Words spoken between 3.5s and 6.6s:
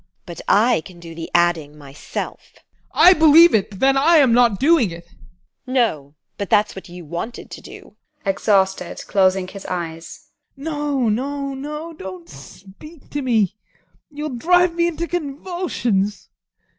it, but then I am not doing it. TEKLA. No, but